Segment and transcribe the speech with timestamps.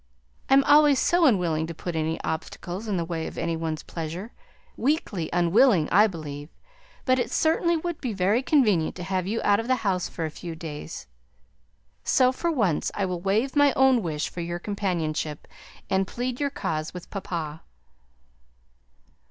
[0.49, 3.83] I am always so unwilling to put any obstacles in the way of any one's
[3.83, 4.31] pleasure,
[4.75, 6.49] weakly unwilling, I believe,
[7.05, 10.25] but it certainly would be very convenient to have you out of the house for
[10.25, 11.05] a few days;
[12.03, 15.47] so, for once, I will waive my own wish for your companionship,
[15.87, 17.61] and plead your cause with papa."